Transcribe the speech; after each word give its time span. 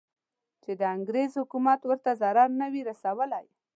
چې 0.63 0.71
د 0.79 0.81
انګریز 0.95 1.31
حکومت 1.41 1.79
ورته 1.85 2.11
ضرر 2.21 2.49
نه 2.61 2.67
وي 2.71 2.81
رسولی. 2.89 3.45